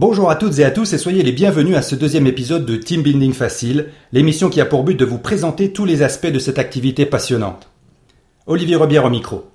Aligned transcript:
Bonjour 0.00 0.30
à 0.30 0.36
toutes 0.36 0.60
et 0.60 0.64
à 0.64 0.70
tous 0.70 0.92
et 0.92 0.96
soyez 0.96 1.24
les 1.24 1.32
bienvenus 1.32 1.74
à 1.74 1.82
ce 1.82 1.96
deuxième 1.96 2.28
épisode 2.28 2.64
de 2.64 2.76
Team 2.76 3.02
Building 3.02 3.32
Facile, 3.32 3.86
l'émission 4.12 4.48
qui 4.48 4.60
a 4.60 4.64
pour 4.64 4.84
but 4.84 4.94
de 4.94 5.04
vous 5.04 5.18
présenter 5.18 5.72
tous 5.72 5.84
les 5.84 6.02
aspects 6.02 6.28
de 6.28 6.38
cette 6.38 6.60
activité 6.60 7.04
passionnante. 7.04 7.68
Olivier 8.46 8.76
Rebière 8.76 9.06
au 9.06 9.10
micro. 9.10 9.46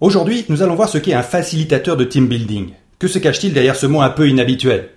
Aujourd'hui, 0.00 0.46
nous 0.48 0.62
allons 0.62 0.76
voir 0.76 0.88
ce 0.88 0.96
qu'est 0.96 1.12
un 1.12 1.22
facilitateur 1.22 1.98
de 1.98 2.04
team 2.04 2.26
building. 2.26 2.70
Que 2.98 3.06
se 3.06 3.18
cache-t-il 3.18 3.52
derrière 3.52 3.76
ce 3.76 3.84
mot 3.84 4.00
un 4.00 4.08
peu 4.08 4.30
inhabituel? 4.30 4.88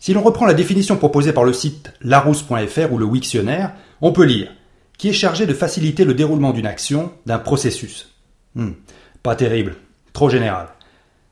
Si 0.00 0.12
l'on 0.12 0.22
reprend 0.22 0.46
la 0.46 0.54
définition 0.54 0.96
proposée 0.96 1.32
par 1.32 1.44
le 1.44 1.52
site 1.52 1.92
larousse.fr 2.00 2.92
ou 2.92 2.98
le 2.98 3.04
Wiktionnaire, 3.04 3.72
on 4.00 4.10
peut 4.10 4.24
lire 4.24 4.48
qui 4.98 5.08
est 5.08 5.14
chargé 5.14 5.46
de 5.46 5.54
faciliter 5.54 6.04
le 6.04 6.14
déroulement 6.14 6.52
d'une 6.52 6.66
action, 6.66 7.12
d'un 7.26 7.38
processus. 7.38 8.14
Hmm, 8.54 8.72
pas 9.22 9.36
terrible, 9.36 9.76
trop 10.12 10.30
général. 10.30 10.68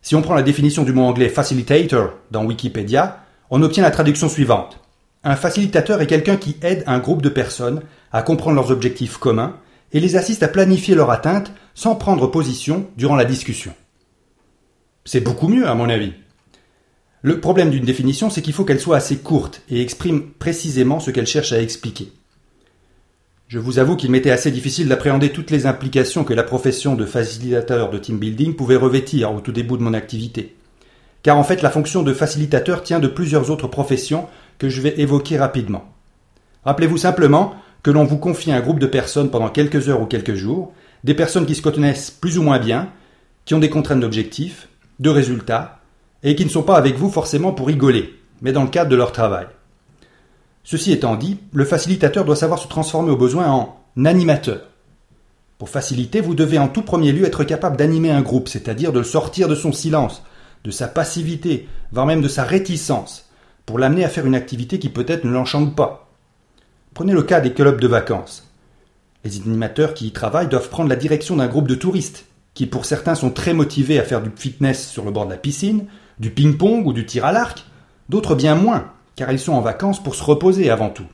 Si 0.03 0.15
on 0.15 0.23
prend 0.23 0.35
la 0.35 0.43
définition 0.43 0.83
du 0.83 0.93
mot 0.93 1.05
anglais 1.05 1.29
facilitator 1.29 2.11
dans 2.31 2.45
Wikipédia, 2.45 3.25
on 3.51 3.63
obtient 3.63 3.83
la 3.83 3.91
traduction 3.91 4.29
suivante. 4.29 4.81
Un 5.23 5.37
facilitateur 5.37 6.03
est 6.03 6.07
quelqu'un 6.07 6.37
qui 6.37 6.57
aide 6.61 6.85
un 6.87 6.99
groupe 6.99 7.23
de 7.23 7.31
personnes 7.31 7.81
à 8.13 8.23
comprendre 8.23 8.57
leurs 8.57 8.71
objectifs 8.71 9.17
communs 9.17 9.57
et 9.93 10.01
les 10.01 10.17
assiste 10.17 10.43
à 10.43 10.49
planifier 10.49 10.95
leur 10.95 11.11
atteinte 11.11 11.53
sans 11.75 11.95
prendre 11.95 12.27
position 12.27 12.87
durant 12.97 13.17
la 13.17 13.25
discussion. 13.25 13.73
C'est 15.07 15.21
beaucoup 15.21 15.49
mieux 15.49 15.67
à 15.67 15.75
mon 15.75 15.89
avis. 15.89 16.13
Le 17.23 17.41
problème 17.41 17.71
d'une 17.71 17.85
définition, 17.85 18.29
c'est 18.29 18.43
qu'il 18.43 18.53
faut 18.53 18.65
qu'elle 18.65 18.81
soit 18.81 18.99
assez 18.99 19.17
courte 19.17 19.63
et 19.71 19.81
exprime 19.81 20.31
précisément 20.33 21.01
ce 21.01 21.11
qu'elle 21.11 21.27
cherche 21.27 21.53
à 21.53 21.63
expliquer. 21.63 22.13
Je 23.55 23.61
vous 23.61 23.79
avoue 23.79 23.95
qu'il 23.95 24.11
m'était 24.11 24.33
assez 24.33 24.51
difficile 24.51 24.89
d'appréhender 24.89 25.31
toutes 25.31 25.53
les 25.53 25.67
implications 25.67 26.25
que 26.25 26.35
la 26.35 26.43
profession 26.43 26.97
de 26.97 27.07
facilitateur 27.07 27.89
de 27.89 27.99
team 27.99 28.19
building 28.19 28.57
pouvait 28.57 28.75
revêtir 28.75 29.33
au 29.33 29.39
tout 29.39 29.53
début 29.53 29.79
de 29.79 29.83
mon 29.85 29.95
activité. 29.95 30.57
Car 31.23 31.39
en 31.39 31.45
fait, 31.45 31.63
la 31.63 31.71
fonction 31.71 32.03
de 32.03 32.13
facilitateur 32.13 32.83
tient 32.83 32.99
de 32.99 33.07
plusieurs 33.07 33.53
autres 33.53 33.69
professions 33.69 34.27
que 34.59 34.69
je 34.69 34.81
vais 34.81 34.99
évoquer 34.99 35.39
rapidement. 35.39 35.85
Rappelez-vous 36.65 36.99
simplement 36.99 37.55
que 37.85 37.93
l'on 37.93 38.03
vous 38.03 38.19
confie 38.19 38.51
un 38.51 38.59
groupe 38.59 38.81
de 38.81 38.89
personnes 38.89 39.31
pendant 39.31 39.51
quelques 39.51 39.89
heures 39.89 40.03
ou 40.03 40.07
quelques 40.07 40.35
jours, 40.35 40.73
des 41.05 41.15
personnes 41.15 41.47
qui 41.47 41.55
se 41.55 41.63
connaissent 41.63 42.11
plus 42.11 42.39
ou 42.39 42.43
moins 42.43 42.59
bien, 42.59 42.91
qui 43.45 43.55
ont 43.55 43.61
des 43.61 43.71
contraintes 43.71 44.01
d'objectifs, 44.01 44.67
de 44.99 45.11
résultats, 45.11 45.79
et 46.25 46.35
qui 46.35 46.45
ne 46.45 46.51
sont 46.51 46.65
pas 46.65 46.77
avec 46.77 46.97
vous 46.97 47.09
forcément 47.09 47.53
pour 47.53 47.69
rigoler, 47.69 48.19
mais 48.43 48.51
dans 48.51 48.65
le 48.65 48.69
cadre 48.69 48.91
de 48.91 48.97
leur 48.97 49.13
travail. 49.13 49.47
Ceci 50.65 50.93
étant 50.93 51.17
dit, 51.17 51.39
le 51.53 51.67
facilitateur 51.67 52.25
doit 52.25 52.37
savoir 52.37 52.59
se 52.59 52.69
transformer 52.69 53.11
au 53.11 53.19
besoin 53.19 53.51
en 53.51 54.05
animateur. 54.05 54.63
Pour 55.59 55.69
faciliter, 55.69 56.23
vous 56.23 56.35
devez 56.35 56.59
en 56.59 56.69
tout 56.69 56.83
premier 56.83 57.13
lieu 57.13 57.27
être 57.27 57.45
capable 57.45 57.77
d'animer 57.77 58.11
un 58.11 58.23
groupe, 58.23 58.49
c'est-à-dire 58.49 58.93
de 58.93 58.99
le 58.99 59.05
sortir 59.05 59.47
de 59.47 59.55
son 59.55 59.73
silence, 59.73 60.25
de 60.65 60.71
sa 60.71 60.89
passivité, 60.89 61.69
voire 61.93 62.07
même 62.07 62.23
de 62.23 62.29
sa 62.29 62.45
réticence, 62.45 63.31
pour 63.67 63.79
l'amener 63.79 64.05
à 64.05 64.09
faire 64.09 64.27
une 64.27 64.35
activité 64.35 64.79
qui 64.79 64.89
peut-être 64.89 65.25
ne 65.25 65.31
l'enchante 65.31 65.77
pas. 65.77 66.11
Prenez 66.95 67.13
le 67.13 67.23
cas 67.23 67.41
des 67.41 67.53
clubs 67.53 67.81
de 67.81 67.87
vacances. 67.87 68.51
Les 69.23 69.37
animateurs 69.37 69.95
qui 69.95 70.07
y 70.07 70.13
travaillent 70.13 70.49
doivent 70.49 70.71
prendre 70.71 70.89
la 70.89 70.97
direction 70.97 71.37
d'un 71.37 71.47
groupe 71.47 71.69
de 71.69 71.75
touristes, 71.75 72.25
qui 72.55 72.67
pour 72.67 72.87
certains 72.87 73.15
sont 73.15 73.31
très 73.31 73.53
motivés 73.53 73.99
à 73.99 74.05
faire 74.05 74.23
du 74.23 74.31
fitness 74.35 74.89
sur 74.89 75.05
le 75.05 75.11
bord 75.11 75.27
de 75.27 75.33
la 75.33 75.37
piscine, 75.37 75.87
du 76.19 76.31
ping-pong 76.31 76.87
ou 76.87 76.93
du 76.93 77.05
tir 77.05 77.25
à 77.25 77.33
l'arc, 77.33 77.65
d'autres 78.09 78.35
bien 78.35 78.55
moins, 78.55 78.93
car 79.17 79.31
ils 79.33 79.39
sont 79.39 79.53
en 79.53 79.61
vacances 79.61 80.03
pour 80.03 80.15
se 80.15 80.23
reposer 80.23 80.71
avant 80.71 80.91
tout. 80.91 81.07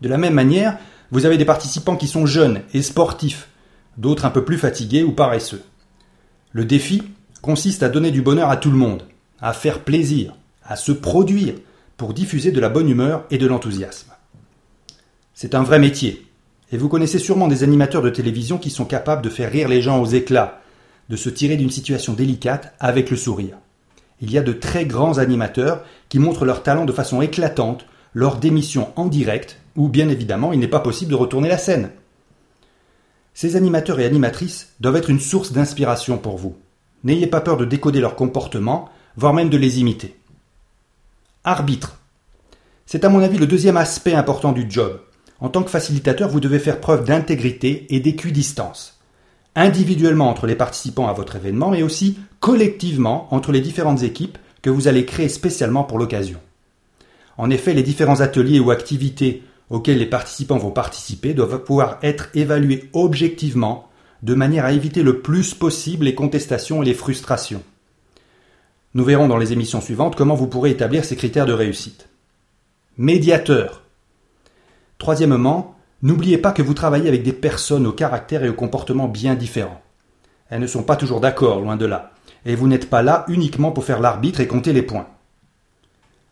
De 0.00 0.08
la 0.08 0.18
même 0.18 0.34
manière, 0.34 0.78
vous 1.10 1.26
avez 1.26 1.38
des 1.38 1.44
participants 1.44 1.96
qui 1.96 2.08
sont 2.08 2.26
jeunes 2.26 2.62
et 2.72 2.82
sportifs, 2.82 3.48
d'autres 3.96 4.24
un 4.24 4.30
peu 4.30 4.44
plus 4.44 4.58
fatigués 4.58 5.02
ou 5.02 5.12
paresseux. 5.12 5.62
Le 6.52 6.64
défi 6.64 7.02
consiste 7.42 7.82
à 7.82 7.88
donner 7.88 8.10
du 8.10 8.22
bonheur 8.22 8.50
à 8.50 8.56
tout 8.56 8.70
le 8.70 8.76
monde, 8.76 9.04
à 9.40 9.52
faire 9.52 9.80
plaisir, 9.80 10.34
à 10.64 10.76
se 10.76 10.92
produire, 10.92 11.54
pour 11.96 12.12
diffuser 12.12 12.50
de 12.50 12.60
la 12.60 12.68
bonne 12.68 12.88
humeur 12.88 13.24
et 13.30 13.38
de 13.38 13.46
l'enthousiasme. 13.46 14.10
C'est 15.32 15.54
un 15.54 15.62
vrai 15.62 15.78
métier, 15.78 16.26
et 16.72 16.76
vous 16.76 16.88
connaissez 16.88 17.18
sûrement 17.18 17.46
des 17.46 17.62
animateurs 17.62 18.02
de 18.02 18.10
télévision 18.10 18.58
qui 18.58 18.70
sont 18.70 18.84
capables 18.84 19.22
de 19.22 19.30
faire 19.30 19.50
rire 19.50 19.68
les 19.68 19.80
gens 19.80 20.00
aux 20.00 20.06
éclats, 20.06 20.60
de 21.08 21.16
se 21.16 21.28
tirer 21.28 21.56
d'une 21.56 21.70
situation 21.70 22.14
délicate 22.14 22.74
avec 22.80 23.10
le 23.10 23.16
sourire 23.16 23.56
il 24.20 24.30
y 24.30 24.38
a 24.38 24.42
de 24.42 24.52
très 24.52 24.86
grands 24.86 25.18
animateurs 25.18 25.84
qui 26.08 26.18
montrent 26.18 26.44
leur 26.44 26.62
talent 26.62 26.84
de 26.84 26.92
façon 26.92 27.22
éclatante 27.22 27.86
lors 28.14 28.36
d'émissions 28.36 28.92
en 28.96 29.06
direct 29.06 29.60
où 29.76 29.88
bien 29.88 30.08
évidemment 30.08 30.52
il 30.52 30.60
n'est 30.60 30.68
pas 30.68 30.80
possible 30.80 31.10
de 31.10 31.16
retourner 31.16 31.48
la 31.48 31.58
scène. 31.58 31.90
Ces 33.34 33.56
animateurs 33.56 33.98
et 33.98 34.06
animatrices 34.06 34.74
doivent 34.78 34.96
être 34.96 35.10
une 35.10 35.20
source 35.20 35.52
d'inspiration 35.52 36.18
pour 36.18 36.38
vous. 36.38 36.56
N'ayez 37.02 37.26
pas 37.26 37.40
peur 37.40 37.56
de 37.56 37.64
décoder 37.64 38.00
leur 38.00 38.14
comportement, 38.14 38.88
voire 39.16 39.34
même 39.34 39.50
de 39.50 39.56
les 39.56 39.80
imiter. 39.80 40.16
Arbitre. 41.42 41.98
C'est 42.86 43.04
à 43.04 43.08
mon 43.08 43.20
avis 43.20 43.38
le 43.38 43.46
deuxième 43.46 43.76
aspect 43.76 44.14
important 44.14 44.52
du 44.52 44.66
job. 44.70 45.00
En 45.40 45.48
tant 45.48 45.64
que 45.64 45.70
facilitateur, 45.70 46.28
vous 46.28 46.40
devez 46.40 46.60
faire 46.60 46.80
preuve 46.80 47.04
d'intégrité 47.04 47.86
et 47.94 48.00
d'équidistance 48.00 48.93
individuellement 49.56 50.28
entre 50.28 50.46
les 50.46 50.56
participants 50.56 51.08
à 51.08 51.12
votre 51.12 51.36
événement, 51.36 51.70
mais 51.70 51.82
aussi 51.82 52.18
collectivement 52.40 53.28
entre 53.30 53.52
les 53.52 53.60
différentes 53.60 54.02
équipes 54.02 54.38
que 54.62 54.70
vous 54.70 54.88
allez 54.88 55.04
créer 55.04 55.28
spécialement 55.28 55.84
pour 55.84 55.98
l'occasion. 55.98 56.40
En 57.36 57.50
effet, 57.50 57.74
les 57.74 57.82
différents 57.82 58.20
ateliers 58.20 58.60
ou 58.60 58.70
activités 58.70 59.42
auxquels 59.70 59.98
les 59.98 60.06
participants 60.06 60.58
vont 60.58 60.70
participer 60.70 61.34
doivent 61.34 61.64
pouvoir 61.64 61.98
être 62.02 62.28
évalués 62.34 62.90
objectivement 62.92 63.88
de 64.22 64.34
manière 64.34 64.64
à 64.64 64.72
éviter 64.72 65.02
le 65.02 65.20
plus 65.20 65.54
possible 65.54 66.06
les 66.06 66.14
contestations 66.14 66.82
et 66.82 66.86
les 66.86 66.94
frustrations. 66.94 67.62
Nous 68.94 69.04
verrons 69.04 69.28
dans 69.28 69.36
les 69.36 69.52
émissions 69.52 69.80
suivantes 69.80 70.16
comment 70.16 70.34
vous 70.34 70.46
pourrez 70.46 70.70
établir 70.70 71.04
ces 71.04 71.16
critères 71.16 71.46
de 71.46 71.52
réussite. 71.52 72.08
Médiateur. 72.96 73.82
Troisièmement, 74.98 75.76
N'oubliez 76.02 76.38
pas 76.38 76.52
que 76.52 76.62
vous 76.62 76.74
travaillez 76.74 77.08
avec 77.08 77.22
des 77.22 77.32
personnes 77.32 77.86
au 77.86 77.92
caractère 77.92 78.44
et 78.44 78.48
au 78.48 78.54
comportement 78.54 79.08
bien 79.08 79.34
différents. 79.34 79.80
Elles 80.50 80.60
ne 80.60 80.66
sont 80.66 80.82
pas 80.82 80.96
toujours 80.96 81.20
d'accord, 81.20 81.60
loin 81.60 81.76
de 81.76 81.86
là, 81.86 82.12
et 82.44 82.54
vous 82.54 82.68
n'êtes 82.68 82.90
pas 82.90 83.02
là 83.02 83.24
uniquement 83.28 83.72
pour 83.72 83.84
faire 83.84 84.00
l'arbitre 84.00 84.40
et 84.40 84.46
compter 84.46 84.72
les 84.72 84.82
points. 84.82 85.06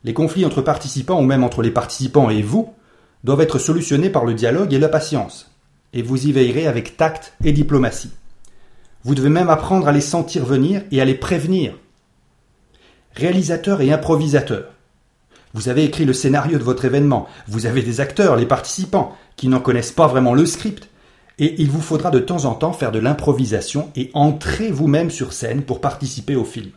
Les 0.05 0.15
conflits 0.15 0.45
entre 0.45 0.63
participants 0.63 1.21
ou 1.21 1.25
même 1.25 1.45
entre 1.45 1.63
les 1.63 1.71
participants 1.71 2.29
et 2.29 2.43
vous 2.43 2.75
doivent 3.25 3.41
être 3.41 3.59
solutionnés 3.59 4.11
par 4.11 4.25
le 4.25 4.35
dialogue 4.35 4.75
et 4.75 4.79
la 4.79 4.89
patience, 4.89 5.51
et 5.93 6.03
vous 6.03 6.27
y 6.27 6.33
veillerez 6.33 6.67
avec 6.67 6.97
tact 6.97 7.35
et 7.45 7.53
diplomatie. 7.53 8.11
Vous 9.05 9.15
devez 9.15 9.29
même 9.31 9.51
apprendre 9.51 9.89
à 9.89 9.93
les 9.93 10.01
sentir 10.01 10.45
venir 10.45 10.83
et 10.91 11.01
à 11.01 11.05
les 11.05 11.15
prévenir. 11.15 11.79
Réalisateur 13.15 13.81
et 13.81 13.93
improvisateur. 13.93 14.72
Vous 15.55 15.69
avez 15.69 15.85
écrit 15.85 16.05
le 16.05 16.13
scénario 16.13 16.59
de 16.59 16.65
votre 16.65 16.85
événement, 16.85 17.27
vous 17.47 17.67
avez 17.67 17.83
des 17.83 18.01
acteurs, 18.01 18.37
les 18.37 18.47
participants, 18.47 19.17
qui 19.37 19.49
n'en 19.49 19.61
connaissent 19.61 19.93
pas 19.93 20.07
vraiment 20.07 20.35
le 20.35 20.47
script, 20.47 20.89
et 21.39 21.61
il 21.61 21.71
vous 21.71 21.81
faudra 21.81 22.11
de 22.11 22.19
temps 22.19 22.45
en 22.45 22.55
temps 22.55 22.73
faire 22.73 22.93
de 22.93 22.99
l'improvisation 22.99 23.91
et 23.97 24.11
entrer 24.15 24.71
vous-même 24.71 25.11
sur 25.11 25.33
scène 25.33 25.63
pour 25.63 25.81
participer 25.81 26.37
au 26.37 26.45
film. 26.45 26.71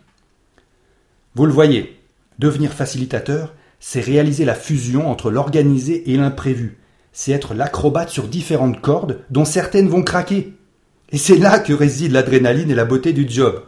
Vous 1.36 1.46
le 1.46 1.54
voyez, 1.54 2.00
devenir 2.40 2.72
facilitateur, 2.74 3.54
c'est 3.80 4.02
réaliser 4.02 4.46
la 4.46 4.56
fusion 4.56 5.10
entre 5.10 5.30
l'organisé 5.30 6.12
et 6.12 6.18
l'imprévu. 6.18 6.78
C'est 7.12 7.32
être 7.32 7.54
l'acrobate 7.54 8.10
sur 8.10 8.28
différentes 8.28 8.82
cordes 8.82 9.20
dont 9.30 9.46
certaines 9.46 9.90
vont 9.90 10.04
craquer. 10.04 10.54
Et 11.12 11.18
c'est 11.18 11.38
là 11.38 11.60
que 11.60 11.74
réside 11.74 12.12
l'adrénaline 12.12 12.72
et 12.72 12.76
la 12.76 12.86
beauté 12.86 13.14
du 13.14 13.30
job. 13.30 13.64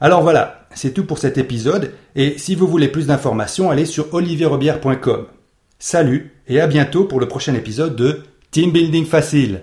Alors 0.00 0.22
voilà, 0.22 0.63
c'est 0.74 0.92
tout 0.92 1.04
pour 1.04 1.18
cet 1.18 1.38
épisode, 1.38 1.92
et 2.16 2.38
si 2.38 2.54
vous 2.54 2.66
voulez 2.66 2.88
plus 2.88 3.06
d'informations, 3.06 3.70
allez 3.70 3.86
sur 3.86 4.12
olivierrobière.com. 4.14 5.26
Salut 5.78 6.32
et 6.48 6.60
à 6.60 6.66
bientôt 6.66 7.04
pour 7.04 7.20
le 7.20 7.28
prochain 7.28 7.54
épisode 7.54 7.96
de 7.96 8.22
Team 8.50 8.70
Building 8.70 9.04
Facile. 9.04 9.62